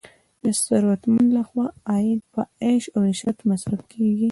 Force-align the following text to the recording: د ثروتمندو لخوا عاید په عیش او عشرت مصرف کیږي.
د 0.43 0.45
ثروتمندو 0.63 1.33
لخوا 1.37 1.67
عاید 1.89 2.21
په 2.33 2.41
عیش 2.63 2.83
او 2.95 3.01
عشرت 3.11 3.37
مصرف 3.49 3.81
کیږي. 3.91 4.19